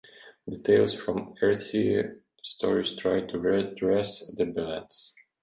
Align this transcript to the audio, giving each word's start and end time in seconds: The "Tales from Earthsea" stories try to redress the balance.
The 0.47 0.57
"Tales 0.57 0.95
from 0.95 1.35
Earthsea" 1.43 2.21
stories 2.41 2.95
try 2.95 3.21
to 3.27 3.37
redress 3.39 4.25
the 4.35 4.45
balance. 4.45 5.13